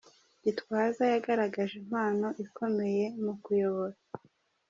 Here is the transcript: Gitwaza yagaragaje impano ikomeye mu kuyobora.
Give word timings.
Gitwaza 0.43 1.03
yagaragaje 1.13 1.73
impano 1.83 2.27
ikomeye 2.45 3.05
mu 3.23 3.33
kuyobora. 3.43 3.95